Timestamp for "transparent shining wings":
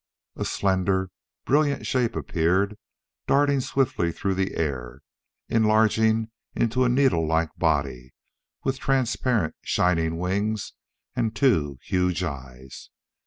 8.79-10.73